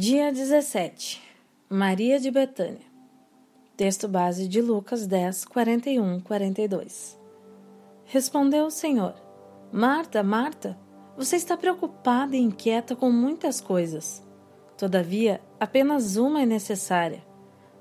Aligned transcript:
Dia 0.00 0.32
17 0.32 1.20
Maria 1.68 2.20
de 2.20 2.30
Betânia 2.30 2.86
Texto 3.76 4.06
base 4.06 4.46
de 4.46 4.60
Lucas 4.60 5.08
10, 5.08 5.44
41, 5.46 6.20
42 6.20 7.18
Respondeu 8.04 8.66
o 8.66 8.70
Senhor: 8.70 9.16
Marta, 9.72 10.22
Marta, 10.22 10.78
você 11.16 11.34
está 11.34 11.56
preocupada 11.56 12.36
e 12.36 12.40
inquieta 12.40 12.94
com 12.94 13.10
muitas 13.10 13.60
coisas. 13.60 14.24
Todavia, 14.76 15.40
apenas 15.58 16.14
uma 16.14 16.42
é 16.42 16.46
necessária. 16.46 17.26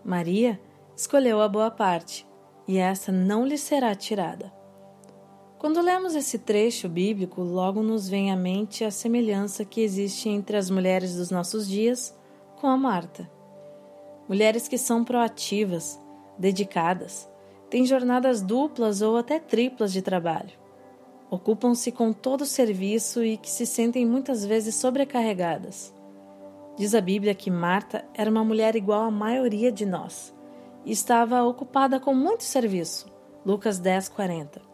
Maria 0.04 0.59
escolheu 0.95 1.39
a 1.39 1.47
boa 1.47 1.70
parte, 1.70 2.27
e 2.68 2.79
essa 2.79 3.11
não 3.11 3.45
lhe 3.45 3.59
será 3.59 3.93
tirada. 3.93 4.52
Quando 5.59 5.81
lemos 5.81 6.15
esse 6.15 6.37
trecho 6.37 6.87
bíblico, 6.87 7.41
logo 7.41 7.81
nos 7.81 8.07
vem 8.07 8.31
à 8.31 8.35
mente 8.35 8.83
a 8.83 8.91
semelhança 8.91 9.65
que 9.65 9.81
existe 9.81 10.29
entre 10.29 10.55
as 10.55 10.69
mulheres 10.69 11.15
dos 11.15 11.31
nossos 11.31 11.67
dias 11.67 12.15
com 12.61 12.67
a 12.67 12.77
Marta. 12.77 13.27
Mulheres 14.29 14.67
que 14.67 14.77
são 14.77 15.03
proativas, 15.03 15.99
dedicadas, 16.38 17.27
têm 17.71 17.88
jornadas 17.88 18.39
duplas 18.39 19.01
ou 19.01 19.17
até 19.17 19.39
triplas 19.39 19.91
de 19.91 20.01
trabalho. 20.03 20.51
Ocupam-se 21.27 21.91
com 21.91 22.13
todo 22.13 22.41
o 22.41 22.45
serviço 22.45 23.23
e 23.23 23.35
que 23.35 23.49
se 23.49 23.65
sentem 23.65 24.05
muitas 24.05 24.45
vezes 24.45 24.76
sobrecarregadas. 24.76 25.91
Diz 26.77 26.93
a 26.93 27.01
Bíblia 27.01 27.34
que 27.34 27.49
Marta 27.49 28.05
era 28.13 28.29
uma 28.29 28.43
mulher 28.43 28.76
igual 28.76 29.01
à 29.01 29.12
maioria 29.12 29.71
de 29.71 29.87
nós 29.87 30.31
e 30.85 30.91
estava 30.91 31.43
ocupada 31.43 31.99
com 31.99 32.13
muito 32.13 32.43
serviço. 32.43 33.12
Lucas 33.43 33.79
10, 33.79 34.09
40. 34.09 34.66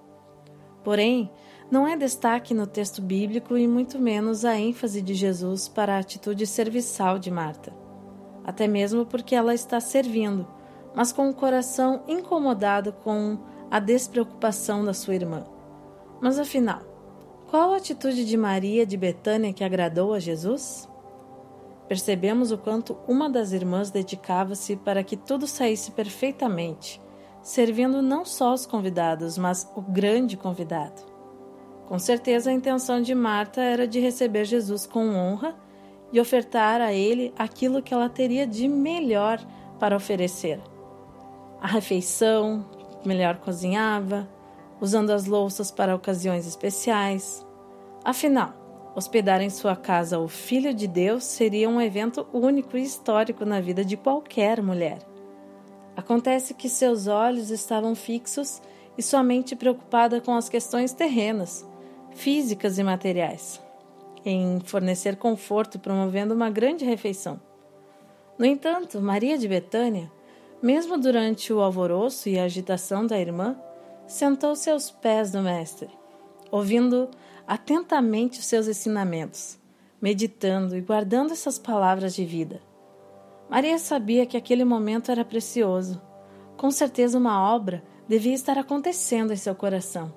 Porém, 0.84 1.32
não 1.72 1.88
é 1.88 1.96
destaque 1.96 2.54
no 2.54 2.68
texto 2.68 3.02
bíblico 3.02 3.58
e 3.58 3.68
muito 3.68 3.98
menos 3.98 4.46
a 4.46 4.60
ênfase 4.60 5.02
de 5.02 5.14
Jesus 5.14 5.68
para 5.68 5.96
a 5.96 6.00
atitude 6.00 6.46
serviçal 6.46 7.18
de 7.18 7.32
Marta. 7.32 7.74
Até 8.44 8.68
mesmo 8.68 9.06
porque 9.06 9.34
ela 9.34 9.54
está 9.54 9.80
servindo, 9.80 10.46
mas 10.94 11.12
com 11.12 11.30
o 11.30 11.34
coração 11.34 12.04
incomodado 12.08 12.92
com 12.92 13.38
a 13.72 13.80
despreocupação 13.80 14.84
da 14.84 14.94
sua 14.94 15.16
irmã. 15.16 15.46
Mas 16.22 16.38
afinal, 16.38 16.82
qual 17.50 17.74
a 17.74 17.78
atitude 17.78 18.26
de 18.26 18.38
Maria 18.38 18.86
de 18.86 18.98
Betânia 18.98 19.54
que 19.54 19.64
agradou 19.64 20.14
a 20.14 20.20
Jesus? 20.20 20.88
Percebemos 21.88 22.52
o 22.52 22.58
quanto 22.58 22.98
uma 23.08 23.30
das 23.30 23.52
irmãs 23.52 23.90
dedicava-se 23.90 24.76
para 24.76 25.04
que 25.04 25.18
tudo 25.18 25.48
saísse 25.48 25.92
perfeitamente 25.92 27.02
servindo 27.44 28.02
não 28.02 28.24
só 28.24 28.54
os 28.54 28.66
convidados, 28.66 29.38
mas 29.38 29.70
o 29.76 29.82
grande 29.82 30.38
convidado. 30.38 31.04
Com 31.88 32.00
certeza 32.00 32.50
a 32.50 32.54
intenção 32.54 33.02
de 33.02 33.14
Marta 33.14 33.62
era 33.62 33.86
de 33.86 34.00
receber 34.00 34.46
Jesus 34.46 34.88
com 34.88 35.14
honra 35.14 35.54
e 36.12 36.20
ofertar 36.20 36.80
a 36.80 36.94
ele 36.94 37.34
aquilo 37.38 37.82
que 37.82 37.94
ela 37.94 38.10
teria 38.10 38.48
de 38.48 38.68
melhor 38.68 39.40
para 39.78 39.96
oferecer. 39.96 40.62
A 41.60 41.68
refeição, 41.68 42.66
melhor 43.06 43.38
cozinhava, 43.38 44.28
usando 44.80 45.12
as 45.12 45.26
louças 45.26 45.70
para 45.72 45.96
ocasiões 45.96 46.48
especiais. 46.48 47.46
Afinal, 48.04 48.54
hospedar 48.96 49.42
em 49.42 49.50
sua 49.50 49.76
casa 49.76 50.20
o 50.20 50.28
Filho 50.28 50.74
de 50.74 50.88
Deus 50.88 51.24
seria 51.26 51.70
um 51.70 51.82
evento 51.82 52.26
único 52.32 52.78
e 52.78 52.84
histórico 52.84 53.44
na 53.44 53.60
vida 53.60 53.84
de 53.84 53.98
qualquer 53.98 54.62
mulher. 54.62 55.13
Acontece 55.96 56.54
que 56.54 56.68
seus 56.68 57.08
olhos 57.08 57.50
estavam 57.52 57.94
fixos 57.96 58.62
e 58.98 59.02
sua 59.02 59.24
mente 59.24 59.56
preocupada 59.56 60.20
com 60.20 60.36
as 60.36 60.50
questões 60.50 60.94
terrenas, 60.94 61.66
físicas 62.12 62.78
e 62.78 62.84
materiais, 62.84 63.62
em 64.26 64.60
fornecer 64.62 65.16
conforto 65.16 65.80
promovendo 65.80 66.34
uma 66.34 66.50
grande 66.50 66.86
refeição. 66.86 67.40
No 68.38 68.46
entanto, 68.46 69.02
Maria 69.02 69.38
de 69.38 69.48
Betânia, 69.48 70.12
mesmo 70.62 70.98
durante 70.98 71.54
o 71.54 71.62
alvoroço 71.62 72.30
e 72.30 72.40
a 72.40 72.46
agitação 72.46 73.06
da 73.06 73.20
irmã, 73.20 73.56
sentou-se 74.08 74.70
aos 74.70 74.90
pés 74.90 75.32
do 75.32 75.42
Mestre, 75.42 75.90
ouvindo 76.52 77.10
atentamente 77.48 78.40
os 78.40 78.46
seus 78.46 78.68
ensinamentos, 78.68 79.60
meditando 80.02 80.76
e 80.76 80.82
guardando 80.82 81.32
essas 81.32 81.60
palavras 81.60 82.16
de 82.16 82.26
vida. 82.26 82.62
Maria 83.50 83.78
sabia 83.78 84.26
que 84.26 84.38
aquele 84.38 84.64
momento 84.64 85.12
era 85.12 85.24
precioso. 85.24 86.02
Com 86.58 86.72
certeza, 86.72 87.18
uma 87.18 87.54
obra 87.54 87.84
devia 88.08 88.34
estar 88.34 88.58
acontecendo 88.58 89.32
em 89.32 89.38
seu 89.38 89.56
coração, 89.56 90.14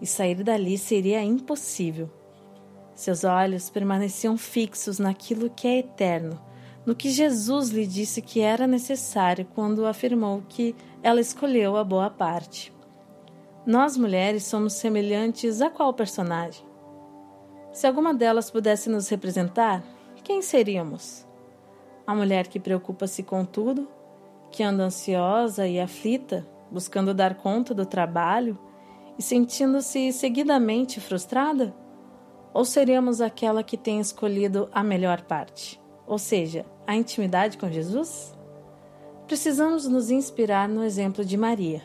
e 0.00 0.06
sair 0.06 0.42
dali 0.42 0.76
seria 0.78 1.22
impossível. 1.22 2.10
Seus 2.94 3.24
olhos 3.24 3.70
permaneciam 3.70 4.36
fixos 4.36 4.98
naquilo 4.98 5.50
que 5.50 5.66
é 5.66 5.78
eterno, 5.78 6.40
no 6.84 6.94
que 6.94 7.10
Jesus 7.10 7.70
lhe 7.70 7.86
disse 7.86 8.20
que 8.20 8.40
era 8.40 8.66
necessário 8.66 9.46
quando 9.54 9.86
afirmou 9.86 10.42
que 10.48 10.74
ela 11.02 11.20
escolheu 11.20 11.76
a 11.76 11.84
boa 11.84 12.10
parte. 12.10 12.72
Nós 13.64 13.96
mulheres 13.96 14.44
somos 14.44 14.72
semelhantes 14.72 15.62
a 15.62 15.70
qual 15.70 15.94
personagem? 15.94 16.64
Se 17.72 17.86
alguma 17.86 18.12
delas 18.12 18.50
pudesse 18.50 18.90
nos 18.90 19.08
representar, 19.08 19.82
quem 20.24 20.42
seríamos? 20.42 21.26
A 22.12 22.14
mulher 22.14 22.46
que 22.46 22.60
preocupa-se 22.60 23.22
com 23.22 23.42
tudo, 23.42 23.88
que 24.50 24.62
anda 24.62 24.84
ansiosa 24.84 25.66
e 25.66 25.80
aflita, 25.80 26.46
buscando 26.70 27.14
dar 27.14 27.36
conta 27.36 27.72
do 27.72 27.86
trabalho 27.86 28.58
e 29.18 29.22
sentindo-se 29.22 30.12
seguidamente 30.12 31.00
frustrada? 31.00 31.74
Ou 32.52 32.66
seríamos 32.66 33.22
aquela 33.22 33.62
que 33.62 33.78
tem 33.78 33.98
escolhido 33.98 34.68
a 34.72 34.84
melhor 34.84 35.22
parte, 35.22 35.80
ou 36.06 36.18
seja, 36.18 36.66
a 36.86 36.94
intimidade 36.94 37.56
com 37.56 37.70
Jesus? 37.70 38.36
Precisamos 39.26 39.88
nos 39.88 40.10
inspirar 40.10 40.68
no 40.68 40.84
exemplo 40.84 41.24
de 41.24 41.38
Maria, 41.38 41.82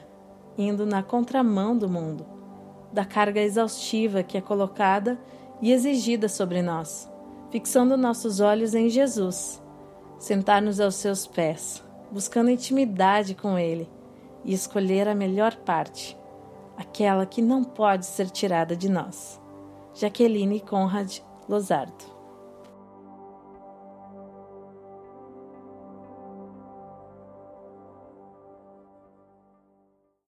indo 0.57 0.85
na 0.85 1.01
contramão 1.01 1.77
do 1.77 1.87
mundo, 1.87 2.25
da 2.91 3.05
carga 3.05 3.39
exaustiva 3.39 4.23
que 4.23 4.37
é 4.37 4.41
colocada 4.41 5.17
e 5.61 5.71
exigida 5.71 6.27
sobre 6.27 6.61
nós, 6.61 7.09
fixando 7.49 7.95
nossos 7.95 8.41
olhos 8.41 8.75
em 8.75 8.89
Jesus 8.89 9.65
sentar-nos 10.19 10.79
aos 10.79 10.95
seus 10.95 11.27
pés, 11.27 11.83
buscando 12.11 12.49
intimidade 12.49 13.35
com 13.35 13.57
Ele 13.57 13.89
e 14.43 14.53
escolher 14.53 15.07
a 15.07 15.15
melhor 15.15 15.55
parte, 15.57 16.17
aquela 16.75 17.25
que 17.25 17.41
não 17.41 17.63
pode 17.63 18.05
ser 18.05 18.29
tirada 18.29 18.75
de 18.75 18.89
nós. 18.89 19.39
Jaqueline 19.93 20.59
Conrad 20.59 21.19
Lozardo 21.49 22.16